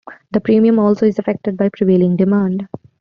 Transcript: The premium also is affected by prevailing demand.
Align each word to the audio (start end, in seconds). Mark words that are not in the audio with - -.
The 0.31 0.41
premium 0.41 0.79
also 0.79 1.05
is 1.05 1.19
affected 1.19 1.57
by 1.57 1.69
prevailing 1.69 2.15
demand. 2.15 2.67